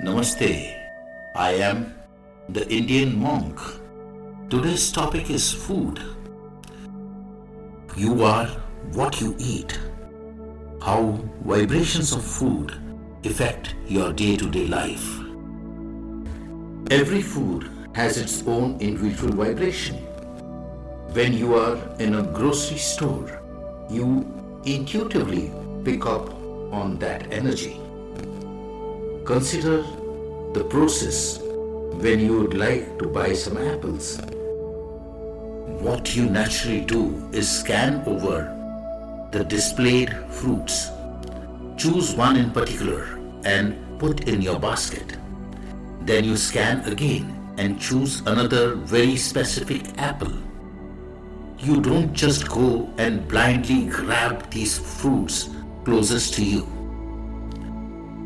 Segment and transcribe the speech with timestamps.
[0.00, 0.74] Namaste.
[1.36, 1.94] I am
[2.48, 3.60] the Indian monk.
[4.48, 6.00] Today's topic is food.
[7.94, 8.46] You are
[8.94, 9.78] what you eat.
[10.80, 12.72] How vibrations of food
[13.24, 15.06] affect your day to day life.
[16.90, 19.96] Every food has its own individual vibration.
[21.12, 23.40] When you are in a grocery store,
[23.90, 24.26] you
[24.64, 25.52] intuitively
[25.84, 26.32] pick up
[26.72, 27.78] on that energy.
[29.24, 29.82] Consider
[30.52, 34.20] the process when you would like to buy some apples.
[35.80, 38.50] What you naturally do is scan over
[39.30, 40.90] the displayed fruits.
[41.76, 45.16] Choose one in particular and put in your basket.
[46.00, 50.32] Then you scan again and choose another very specific apple.
[51.58, 55.48] You don't just go and blindly grab these fruits
[55.84, 56.81] closest to you.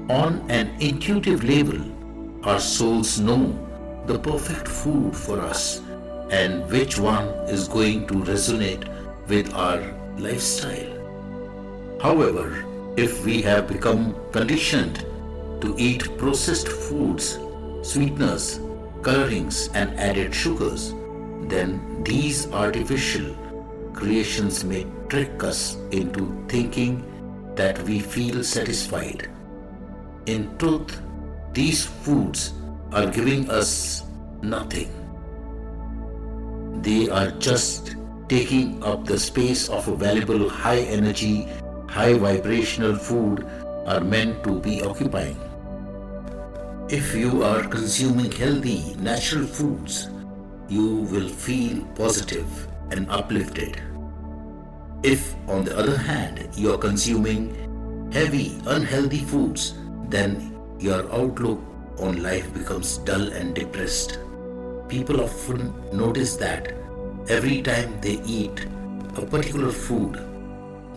[0.08, 1.80] On an intuitive level,
[2.44, 3.58] our souls know
[4.06, 5.80] the perfect food for us
[6.30, 8.86] and which one is going to resonate
[9.26, 9.80] with our
[10.16, 11.98] lifestyle.
[12.00, 12.64] However,
[12.96, 15.04] if we have become conditioned
[15.60, 17.40] to eat processed foods,
[17.82, 18.60] sweeteners,
[19.02, 20.94] colorings, and added sugars,
[21.48, 23.34] then these artificial
[23.92, 27.02] creations may trick us into thinking
[27.56, 29.28] that we feel satisfied.
[30.26, 31.00] In truth,
[31.52, 32.52] these foods
[32.90, 34.02] are giving us
[34.42, 34.90] nothing.
[36.82, 37.94] They are just
[38.28, 41.46] taking up the space of a valuable high energy,
[41.88, 43.46] high vibrational food
[43.86, 45.38] are meant to be occupying.
[46.88, 50.10] If you are consuming healthy, natural foods,
[50.68, 53.80] you will feel positive and uplifted.
[55.04, 59.74] If, on the other hand, you are consuming heavy, unhealthy foods,
[60.08, 61.60] then your outlook
[61.98, 64.18] on life becomes dull and depressed.
[64.88, 66.72] People often notice that
[67.28, 68.66] every time they eat
[69.16, 70.20] a particular food,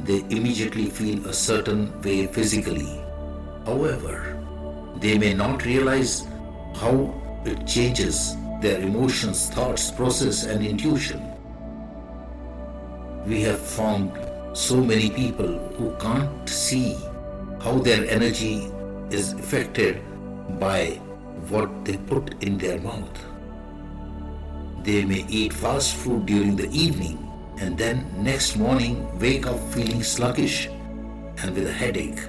[0.03, 3.01] they immediately feel a certain way physically.
[3.65, 4.37] However,
[4.97, 6.27] they may not realize
[6.75, 7.13] how
[7.45, 11.21] it changes their emotions, thoughts, process, and intuition.
[13.25, 14.11] We have found
[14.57, 15.47] so many people
[15.77, 16.97] who can't see
[17.61, 18.71] how their energy
[19.11, 20.01] is affected
[20.59, 20.99] by
[21.49, 23.25] what they put in their mouth.
[24.83, 27.25] They may eat fast food during the evening
[27.59, 30.67] and then next morning wake up feeling sluggish
[31.37, 32.19] and with a headache.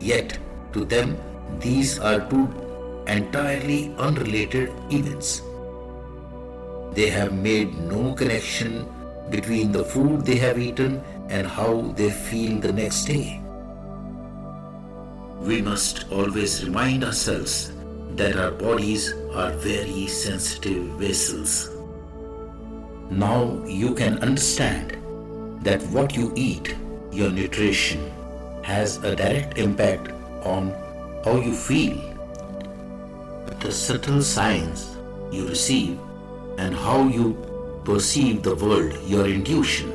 [0.00, 0.38] Yet,
[0.72, 1.16] to them,
[1.60, 2.48] these are two
[3.06, 5.42] entirely unrelated events.
[6.92, 8.86] They have made no connection
[9.30, 13.40] between the food they have eaten and how they feel the next day.
[15.40, 17.72] We must always remind ourselves
[18.16, 21.70] that our bodies are very sensitive vessels.
[23.10, 24.96] Now you can understand
[25.62, 26.74] that what you eat,
[27.12, 28.10] your nutrition,
[28.62, 30.10] has a direct impact
[30.44, 30.74] on
[31.24, 31.96] how you feel.
[33.60, 34.96] The subtle signs
[35.30, 35.98] you receive
[36.58, 37.36] and how you
[37.84, 39.94] perceive the world, your intuition.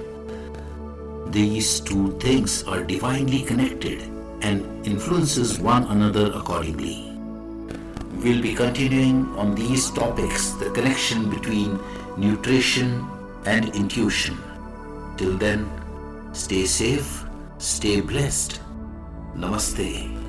[1.32, 4.13] These two things are divinely connected
[4.44, 7.10] and influences one another accordingly.
[8.22, 11.80] We'll be continuing on these topics, the connection between
[12.18, 13.06] nutrition
[13.46, 14.38] and intuition.
[15.18, 15.70] Till then,
[16.34, 17.24] stay safe,
[17.58, 18.60] stay blessed.
[19.36, 20.23] Namaste.